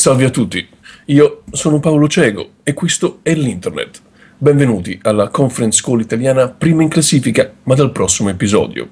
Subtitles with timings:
[0.00, 0.66] Salve a tutti,
[1.08, 4.00] io sono Paolo Cego e questo è l'Internet.
[4.38, 8.88] Benvenuti alla conference call italiana prima in classifica, ma dal prossimo episodio.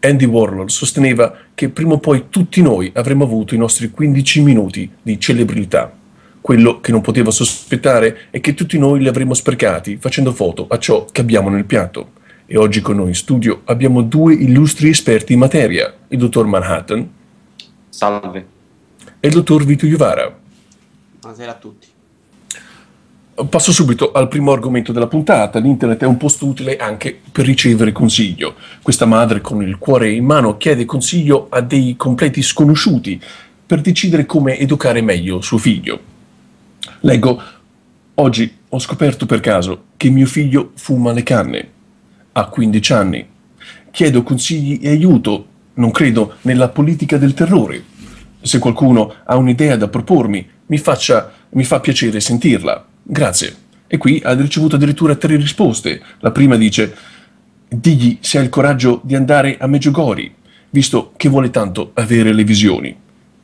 [0.00, 4.90] Andy Warhol sosteneva che prima o poi tutti noi avremmo avuto i nostri 15 minuti
[5.02, 5.94] di celebrità.
[6.40, 10.78] Quello che non poteva sospettare è che tutti noi li avremmo sprecati facendo foto a
[10.78, 12.12] ciò che abbiamo nel piatto.
[12.46, 17.06] E oggi con noi in studio abbiamo due illustri esperti in materia, il dottor Manhattan.
[17.90, 18.54] Salve
[19.26, 20.32] e il dottor Vito Iuvara.
[21.18, 21.88] Buonasera a tutti.
[23.50, 25.58] Passo subito al primo argomento della puntata.
[25.58, 28.54] L'internet è un posto utile anche per ricevere consiglio.
[28.82, 33.20] Questa madre con il cuore in mano chiede consiglio a dei completi sconosciuti
[33.66, 35.98] per decidere come educare meglio suo figlio.
[37.00, 37.42] Leggo,
[38.14, 41.70] oggi ho scoperto per caso che mio figlio fuma le canne.
[42.30, 43.26] Ha 15 anni.
[43.90, 45.46] Chiedo consigli e aiuto.
[45.74, 47.94] Non credo nella politica del terrore
[48.46, 52.84] se qualcuno ha un'idea da propormi, mi, faccia, mi fa piacere sentirla.
[53.02, 53.64] Grazie.
[53.86, 56.02] E qui ha ricevuto addirittura tre risposte.
[56.20, 56.94] La prima dice:
[57.68, 60.34] Digli se ha il coraggio di andare a Meggiugori,
[60.70, 62.96] visto che vuole tanto avere le visioni.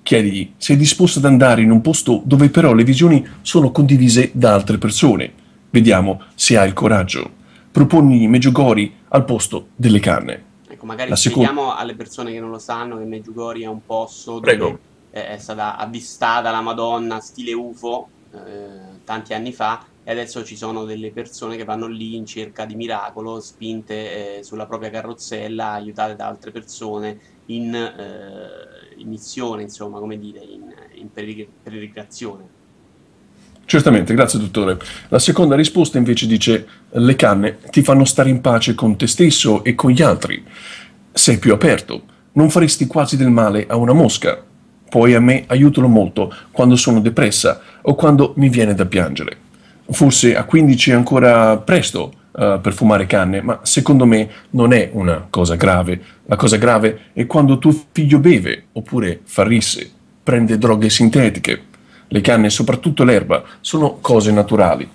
[0.02, 4.30] Chiedigli se è disposto ad andare in un posto dove però le visioni sono condivise
[4.32, 5.32] da altre persone.
[5.70, 7.40] Vediamo se ha il coraggio.
[7.70, 10.44] Proponi Meggiugori al posto delle canne.
[10.68, 11.80] Ecco, magari La spieghiamo seconda...
[11.80, 14.78] alle persone che non lo sanno che Meggiugori è un posto dove Prego
[15.12, 20.84] è stata avvistata la Madonna stile UFO eh, tanti anni fa e adesso ci sono
[20.84, 26.16] delle persone che vanno lì in cerca di miracolo, spinte eh, sulla propria carrozzella, aiutate
[26.16, 32.60] da altre persone in, eh, in missione, insomma, come dire, in, in peregrinazione.
[33.64, 34.76] Certamente, grazie dottore.
[35.08, 39.62] La seconda risposta invece dice le canne ti fanno stare in pace con te stesso
[39.62, 40.44] e con gli altri.
[41.12, 42.02] Sei più aperto,
[42.32, 44.44] non faresti quasi del male a una mosca,
[44.92, 49.38] poi a me aiutano molto quando sono depressa o quando mi viene da piangere.
[49.88, 54.90] Forse a 15 è ancora presto uh, per fumare canne, ma secondo me non è
[54.92, 55.98] una cosa grave.
[56.26, 59.90] La cosa grave è quando tuo figlio beve oppure fa risse,
[60.22, 61.62] prende droghe sintetiche.
[62.08, 64.86] Le canne, soprattutto l'erba, sono cose naturali.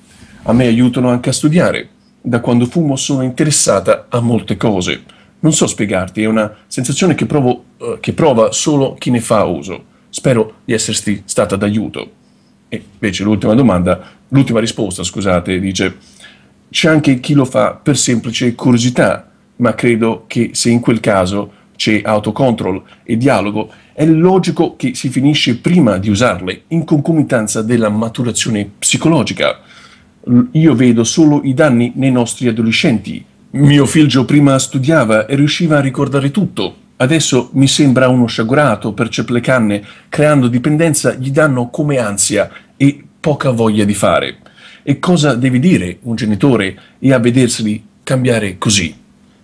[0.44, 1.90] A me aiutano anche a studiare.
[2.22, 5.02] Da quando fumo sono interessata a molte cose
[5.40, 9.44] non so spiegarti, è una sensazione che, provo, uh, che prova solo chi ne fa
[9.46, 9.96] uso.
[10.10, 12.12] Spero di esserti stata d'aiuto.
[12.70, 15.98] E invece l'ultima domanda, l'ultima risposta, scusate, dice
[16.70, 21.54] c'è anche chi lo fa per semplice curiosità, ma credo che se in quel caso
[21.78, 27.90] c'è autocontrol e dialogo, è logico che si finisce prima di usarle, in concomitanza della
[27.90, 29.62] maturazione psicologica.
[30.52, 33.24] Io vedo solo i danni nei nostri adolescenti,
[33.58, 36.76] mio figlio prima studiava e riusciva a ricordare tutto.
[36.98, 38.94] Adesso mi sembra uno sciagurato,
[39.30, 44.38] le canne, creando dipendenza gli danno come ansia e poca voglia di fare.
[44.84, 48.96] E cosa deve dire un genitore e a vederseli cambiare così?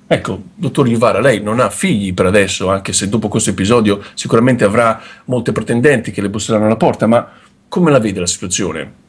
[0.05, 4.63] Ecco, dottor Ivara, lei non ha figli per adesso, anche se dopo questo episodio sicuramente
[4.63, 7.27] avrà molte pretendenti che le busseranno alla porta, ma
[7.67, 9.02] come la vede la situazione?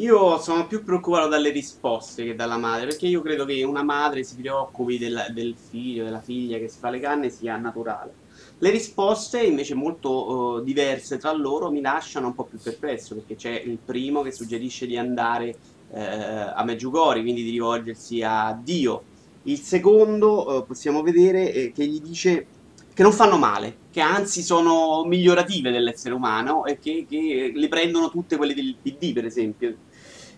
[0.00, 4.24] Io sono più preoccupato dalle risposte che dalla madre, perché io credo che una madre
[4.24, 8.14] si preoccupi del, del figlio, della figlia che si fa le canne sia naturale.
[8.56, 13.36] Le risposte, invece molto uh, diverse tra loro, mi lasciano un po' più perplesso, perché
[13.36, 15.54] c'è il primo che suggerisce di andare
[15.90, 19.02] uh, a Meggiugori, quindi di rivolgersi a Dio.
[19.42, 22.46] Il secondo, uh, possiamo vedere, che gli dice
[22.94, 28.10] che non fanno male, che anzi sono migliorative dell'essere umano e che, che le prendono
[28.10, 29.88] tutte quelle del PD, per esempio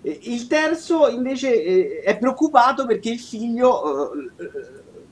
[0.03, 4.31] il terzo invece eh, è preoccupato perché il figlio eh,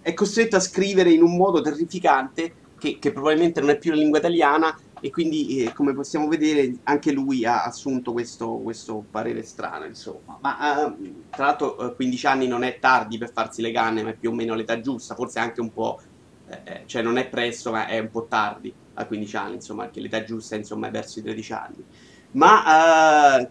[0.03, 3.99] è costretto a scrivere in un modo terrificante che, che probabilmente non è più la
[3.99, 9.45] lingua italiana e quindi eh, come possiamo vedere anche lui ha assunto questo, questo parere
[9.45, 10.39] strano insomma.
[10.41, 10.95] Ma
[11.31, 14.35] tra l'altro 15 anni non è tardi per farsi le canne ma è più o
[14.35, 16.01] meno l'età giusta forse anche un po'
[16.49, 20.01] eh, cioè non è presto ma è un po' tardi a 15 anni insomma perché
[20.01, 21.85] l'età giusta insomma è verso i 13 anni.
[22.33, 23.49] Ma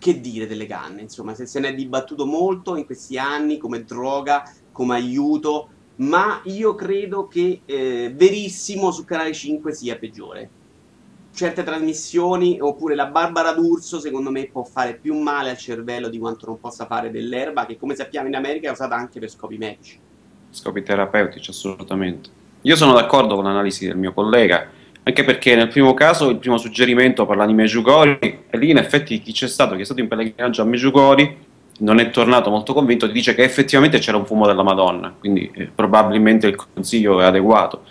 [0.00, 3.84] che dire delle canne, insomma, se, se ne è dibattuto molto in questi anni come
[3.84, 10.48] droga, come aiuto, ma io credo che eh, Verissimo su Canale 5 sia peggiore.
[11.34, 16.18] Certe trasmissioni, oppure la Barbara D'Urso, secondo me può fare più male al cervello di
[16.18, 19.58] quanto non possa fare dell'erba, che come sappiamo in America è usata anche per scopi
[19.58, 19.98] medici.
[20.48, 22.30] Scopi terapeutici, assolutamente.
[22.62, 24.66] Io sono d'accordo con l'analisi del mio collega,
[25.02, 29.20] anche perché nel primo caso il primo suggerimento parla di Meggiugori e lì in effetti
[29.20, 31.48] chi c'è stato, chi è stato in pellegrinaggio a Meggiugori
[31.80, 35.70] non è tornato molto convinto, dice che effettivamente c'era un fumo della Madonna, quindi eh,
[35.74, 37.82] probabilmente il consiglio è adeguato.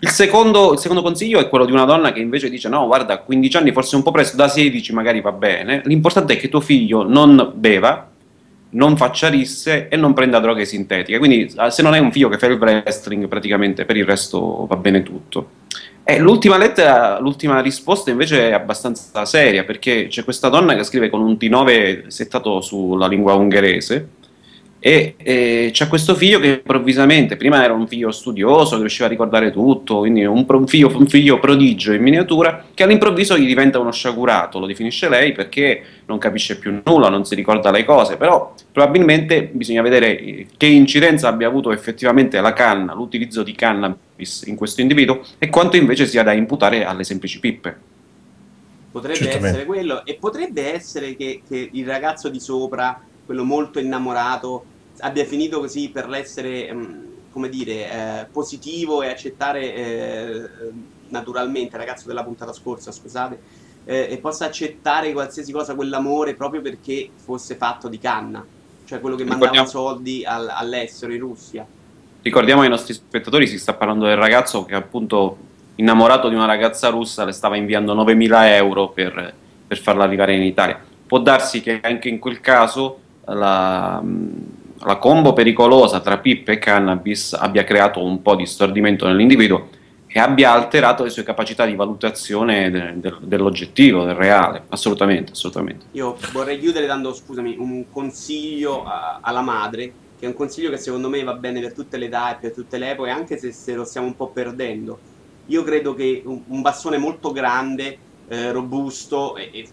[0.00, 3.14] Il secondo, il secondo, consiglio è quello di una donna che invece dice: No, guarda,
[3.14, 5.82] a 15 anni forse un po' presto, da 16 magari va bene.
[5.86, 8.08] L'importante è che tuo figlio non beva,
[8.70, 11.18] non faccia risse e non prenda droghe sintetiche.
[11.18, 14.76] Quindi, se non hai un figlio che fa il wrestling, praticamente per il resto va
[14.76, 15.50] bene tutto.
[16.10, 21.10] E l'ultima lettera, l'ultima risposta invece è abbastanza seria perché c'è questa donna che scrive
[21.10, 24.08] con un T9 settato sulla lingua ungherese
[24.80, 29.10] e, e c'è questo figlio che improvvisamente, prima era un figlio studioso che riusciva a
[29.10, 33.80] ricordare tutto, quindi un, un, figlio, un figlio prodigio in miniatura, che all'improvviso gli diventa
[33.80, 38.16] uno sciagurato, lo definisce lei perché non capisce più nulla, non si ricorda le cose,
[38.16, 44.54] però probabilmente bisogna vedere che incidenza abbia avuto effettivamente la canna, l'utilizzo di cannabis in
[44.54, 47.76] questo individuo e quanto invece sia da imputare alle semplici pippe.
[48.90, 49.48] Potrebbe Certamente.
[49.48, 54.64] essere quello e potrebbe essere che, che il ragazzo di sopra quello molto innamorato,
[55.00, 56.94] abbia finito così per l'essere, mm,
[57.30, 60.48] come dire, eh, positivo e accettare eh,
[61.08, 63.38] naturalmente, ragazzo della puntata scorsa, scusate,
[63.84, 68.42] eh, e possa accettare qualsiasi cosa, quell'amore, proprio perché fosse fatto di canna,
[68.86, 71.66] cioè quello che mandava soldi al, all'estero, in Russia.
[72.22, 75.36] Ricordiamo ai nostri spettatori, si sta parlando del ragazzo che appunto
[75.74, 79.34] innamorato di una ragazza russa le stava inviando 9.000 euro per,
[79.66, 80.80] per farla arrivare in Italia.
[81.06, 84.02] Può darsi che anche in quel caso la,
[84.80, 89.68] la combo pericolosa tra PIP e cannabis abbia creato un po' di stordimento nell'individuo
[90.06, 94.62] e abbia alterato le sue capacità di valutazione de, de, dell'oggettivo, del reale.
[94.68, 95.86] Assolutamente, assolutamente.
[95.92, 100.78] Io vorrei chiudere dando, scusami, un consiglio a, alla madre, che è un consiglio che
[100.78, 103.52] secondo me va bene per tutte le età e per tutte le epoche, anche se,
[103.52, 104.98] se lo stiamo un po' perdendo.
[105.46, 107.98] Io credo che un, un bastone molto grande,
[108.28, 109.68] eh, robusto, e, e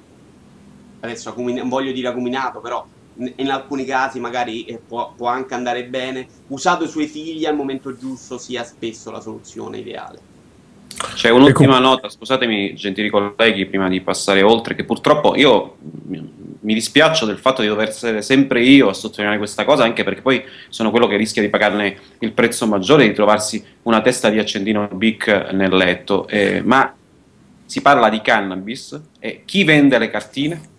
[1.00, 2.86] adesso non voglio dire acuminato, però
[3.18, 7.56] in alcuni casi magari eh, può, può, anche andare bene, usato i suoi figli al
[7.56, 10.34] momento giusto sia spesso la soluzione ideale.
[11.14, 15.76] C'è un'ultima nota, scusatemi gentili colleghi, prima di passare oltre, che purtroppo io
[16.66, 20.22] mi dispiaccio del fatto di dover essere sempre io a sottolineare questa cosa, anche perché
[20.22, 24.40] poi sono quello che rischia di pagarne il prezzo maggiore, di trovarsi una testa di
[24.40, 26.94] accendino Bic nel letto, eh, ma
[27.66, 30.74] si parla di cannabis e chi vende le cartine?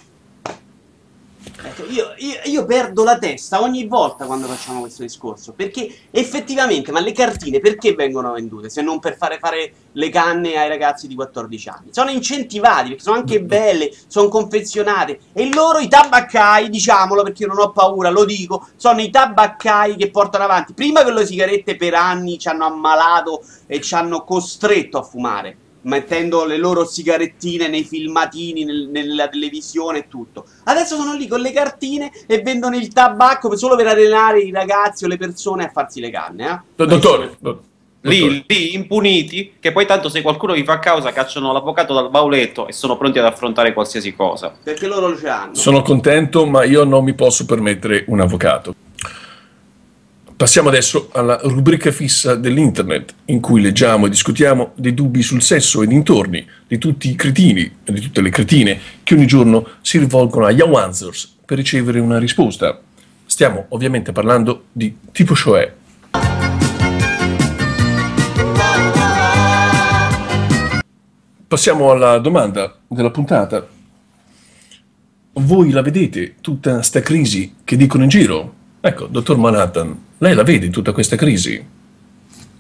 [1.62, 6.90] Ecco, io, io, io, perdo la testa ogni volta quando facciamo questo discorso, perché effettivamente,
[6.93, 11.06] ma le cartine perché vengono vendute se non per fare fare le canne ai ragazzi
[11.06, 11.88] di 14 anni?
[11.93, 17.48] Sono incentivati, perché sono anche belle, sono confezionate, e loro i tabaccai, diciamolo perché io
[17.48, 21.76] non ho paura, lo dico, sono i tabaccai che portano avanti, prima che le sigarette
[21.76, 25.56] per anni ci hanno ammalato e ci hanno costretto a fumare
[25.87, 30.47] mettendo le loro sigarettine nei filmatini, nel, nella televisione e tutto.
[30.65, 35.05] Adesso sono lì con le cartine e vendono il tabacco solo per allenare i ragazzi
[35.05, 36.65] o le persone a farsi le canne.
[36.77, 36.87] Eh?
[36.87, 37.37] Dottore,
[38.03, 42.69] Lì, lì, impuniti, che poi tanto se qualcuno vi fa causa cacciano l'avvocato dal bauletto
[42.69, 44.55] e sono pronti ad affrontare qualsiasi cosa.
[44.62, 45.55] Perché loro lo hanno.
[45.55, 48.75] Sono contento, ma io non mi posso permettere un avvocato.
[50.37, 55.83] Passiamo adesso alla rubrica fissa dell'internet, in cui leggiamo e discutiamo dei dubbi sul sesso
[55.83, 59.99] e dintorni di tutti i cretini e di tutte le cretine che ogni giorno si
[59.99, 62.79] rivolgono a Yawansers per ricevere una risposta.
[63.25, 65.72] Stiamo ovviamente parlando di tipo cioè.
[71.49, 73.67] Passiamo alla domanda della puntata.
[75.32, 78.65] Voi la vedete tutta sta crisi che dicono in giro?
[78.81, 81.65] Ecco, dottor Manhattan, lei la vede tutta questa crisi?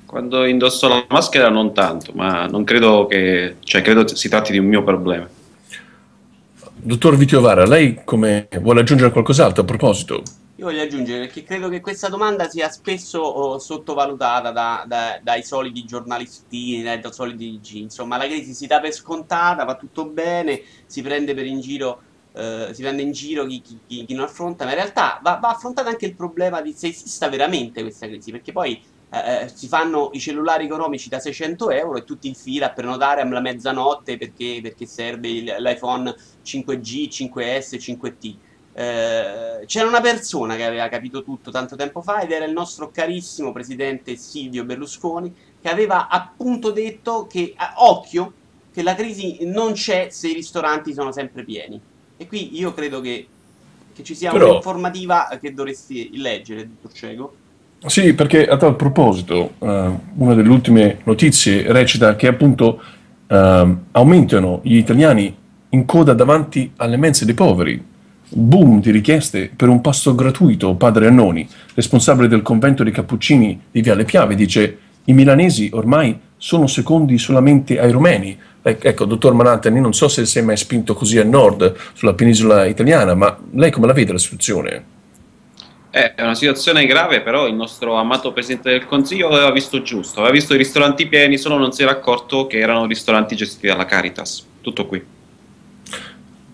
[0.06, 4.58] Quando indosso la maschera non tanto, ma non credo che, cioè credo si tratti di
[4.58, 5.28] un mio problema.
[6.74, 10.22] Dottor Vitiovara, lei come vuole aggiungere qualcos'altro a proposito?
[10.58, 15.42] Io voglio aggiungere perché credo che questa domanda sia spesso oh, sottovalutata da, da, dai
[15.42, 17.74] soliti giornalistini, dai, dai soliti G.
[17.74, 22.00] Insomma, la crisi si dà per scontata, va tutto bene, si prende per in giro
[22.36, 25.48] eh, si prende in giro chi, chi, chi, non affronta, ma in realtà va, va,
[25.48, 29.68] affrontato anche il problema di se esista veramente questa crisi, perché poi eh, eh si
[29.68, 34.18] fanno i cellulari economici da 600 euro e tutti in fila a prenotare alla mezzanotte
[34.18, 36.14] perché, perché serve il, l'iPhone
[36.44, 38.34] 5G, 5S, 5T.
[38.78, 42.90] Eh, c'era una persona che aveva capito tutto tanto tempo fa ed era il nostro
[42.90, 48.32] carissimo presidente Silvio Berlusconi che aveva appunto detto che, occhio,
[48.70, 51.80] che la crisi non c'è se i ristoranti sono sempre pieni.
[52.16, 53.26] E qui io credo che,
[53.94, 54.50] che ci sia Però...
[54.50, 57.34] un'informativa che dovresti leggere, dottor Cego.
[57.86, 62.80] Sì, perché a tal proposito, uh, una delle ultime notizie recita che appunto
[63.28, 65.34] uh, aumentano gli italiani
[65.68, 67.84] in coda davanti alle mense dei poveri.
[68.28, 70.74] Boom di richieste per un pasto gratuito.
[70.74, 76.66] Padre Annoni, responsabile del convento dei Cappuccini di Viale Piave, dice: I milanesi ormai sono
[76.66, 78.36] secondi solamente ai rumeni.
[78.68, 82.14] Ecco, dottor Manhattan, io non so se si è mai spinto così a nord sulla
[82.14, 84.84] penisola italiana, ma lei come la vede la situazione?
[85.88, 90.34] È una situazione grave, però il nostro amato Presidente del Consiglio aveva visto giusto, aveva
[90.34, 94.44] visto i ristoranti pieni, solo non si era accorto che erano ristoranti gestiti dalla Caritas.
[94.60, 95.00] Tutto qui.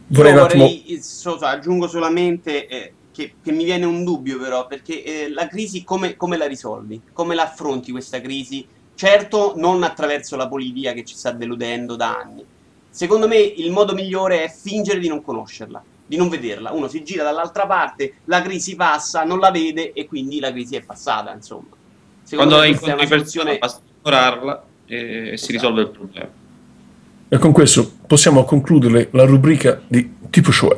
[0.08, 0.68] Vorrei, attimo...
[1.00, 5.82] so, aggiungo solamente eh, che, che, mi viene un dubbio però, perché eh, la crisi
[5.82, 7.00] come, come la risolvi?
[7.14, 8.66] Come la affronti questa crisi?
[8.94, 12.44] Certo, non attraverso la politica che ci sta deludendo da anni.
[12.88, 15.82] Secondo me il modo migliore è fingere di non conoscerla
[16.12, 16.72] di non vederla.
[16.72, 20.76] Uno si gira dall'altra parte, la crisi passa, non la vede e quindi la crisi
[20.76, 21.68] è passata, insomma.
[22.22, 25.36] Secondo Quando hai una soluzione basta ignorarla e, e esatto.
[25.36, 26.28] si risolve il problema.
[27.28, 30.76] E con questo possiamo concludere la rubrica di Tipo Show.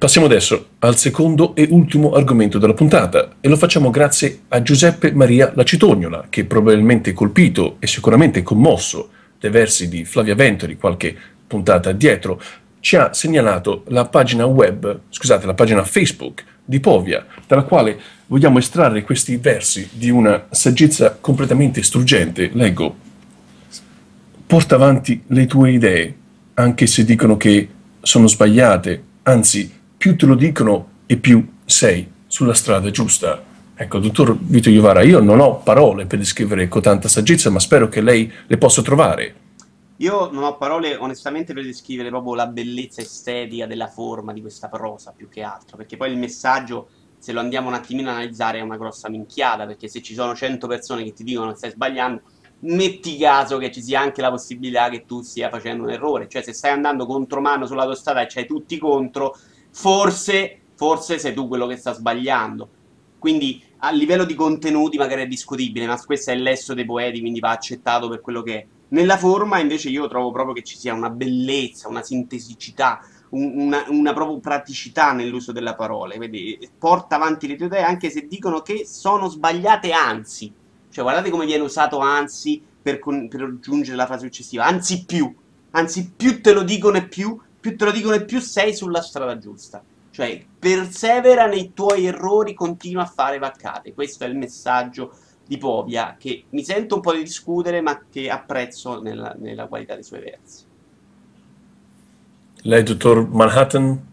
[0.00, 5.12] Passiamo adesso al secondo e ultimo argomento della puntata e lo facciamo grazie a Giuseppe
[5.12, 11.14] Maria Lacitognola, che probabilmente colpito e sicuramente commosso dei versi di Flavia Ventori qualche
[11.46, 12.40] puntata dietro,
[12.80, 18.56] ci ha segnalato la pagina web, scusate, la pagina Facebook di Povia, dalla quale vogliamo
[18.56, 22.48] estrarre questi versi di una saggezza completamente struggente.
[22.54, 22.96] Leggo:
[24.46, 26.14] Porta avanti le tue idee,
[26.54, 27.68] anche se dicono che
[28.00, 33.44] sono sbagliate, anzi, più te lo dicono e più sei sulla strada giusta.
[33.74, 37.90] Ecco, dottor Vito Iovara, io non ho parole per descrivere con tanta saggezza, ma spero
[37.90, 39.34] che lei le possa trovare.
[39.98, 44.68] Io non ho parole onestamente per descrivere proprio la bellezza estetica della forma di questa
[44.68, 46.88] prosa, più che altro, perché poi il messaggio,
[47.18, 50.34] se lo andiamo un attimino a analizzare, è una grossa minchiata, perché se ci sono
[50.34, 52.22] 100 persone che ti dicono che stai sbagliando,
[52.60, 56.40] metti caso che ci sia anche la possibilità che tu stia facendo un errore, cioè
[56.40, 59.36] se stai andando contro mano sull'autostrada e c'hai tutti contro,
[59.70, 62.68] forse, forse sei tu quello che sta sbagliando.
[63.18, 67.40] Quindi a livello di contenuti magari è discutibile, ma questo è l'esso dei poeti, quindi
[67.40, 68.66] va accettato per quello che è.
[68.88, 73.00] Nella forma invece io trovo proprio che ci sia una bellezza, una sintesicità,
[73.30, 76.16] un, una, una, proprio praticità nell'uso della parola.
[76.16, 80.52] Vedi, porta avanti le tue idee anche se dicono che sono sbagliate, anzi.
[80.90, 84.64] Cioè, guardate come viene usato anzi per, con, per aggiungere la frase successiva.
[84.64, 85.32] Anzi più.
[85.72, 89.02] Anzi, più te lo dicono e più, più te lo dicono e più sei sulla
[89.02, 89.82] strada giusta.
[90.10, 93.94] Cioè, persevera nei tuoi errori, continua a fare vaccate.
[93.94, 95.12] Questo è il messaggio
[95.46, 99.94] di Povia, che mi sento un po' di discutere, ma che apprezzo nella, nella qualità
[99.94, 100.64] dei suoi versi.
[102.62, 104.08] Lei, dottor Manhattan?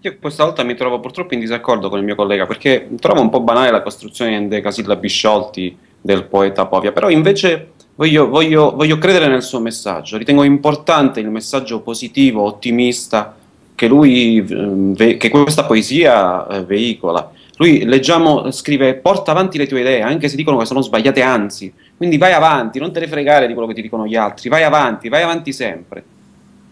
[0.00, 3.30] Io questa volta mi trovo purtroppo in disaccordo con il mio collega, perché trovo un
[3.30, 8.98] po' banale la costruzione in decasillabi sciolti del poeta Povia, però invece voglio, voglio, voglio
[8.98, 13.36] credere nel suo messaggio, ritengo importante il messaggio positivo, ottimista,
[13.74, 17.30] che, lui, ehm, che questa poesia eh, veicola.
[17.56, 21.72] Lui, leggiamo, scrive, porta avanti le tue idee, anche se dicono che sono sbagliate, anzi.
[21.96, 24.64] Quindi vai avanti, non te ne fregare di quello che ti dicono gli altri, vai
[24.64, 26.02] avanti, vai avanti sempre.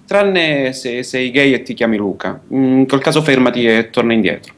[0.07, 2.41] Tranne se sei gay e ti chiami Luca.
[2.49, 4.55] In quel caso fermati e torna indietro.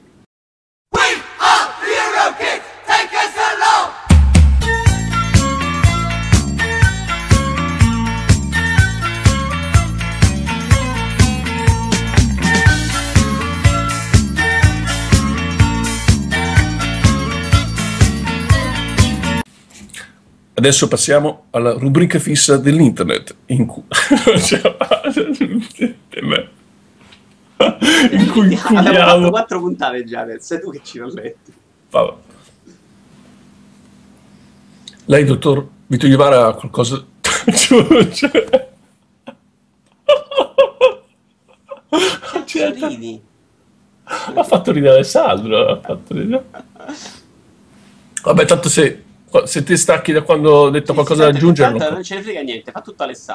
[20.65, 23.83] Adesso passiamo alla rubrica fissa dell'internet, in cui...
[28.11, 31.53] in cui Abbiamo fatto quattro puntate già, sei tu che ci ho letto.
[31.91, 32.13] Vabbè.
[35.05, 37.05] Lei, dottor Vito Iovara, ha qualcosa...
[42.89, 43.23] ridi?
[44.03, 46.45] Ha fatto ridere Alessandro, ha fatto ridere.
[48.23, 49.04] Vabbè, tanto se
[49.45, 51.77] se ti stacchi da quando ho detto sì, qualcosa da aggiungere.
[51.77, 53.33] Non ce ne frega niente, fa tutto Alessandro.